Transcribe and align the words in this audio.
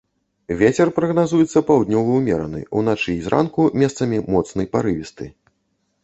Вецер 0.59 0.87
прагназуецца 0.99 1.59
паўднёвы 1.67 2.11
ўмераны, 2.19 2.61
уначы 2.79 3.07
і 3.15 3.19
зранку 3.25 3.67
месцамі 3.83 4.17
моцны 4.37 4.65
парывісты. 4.73 5.29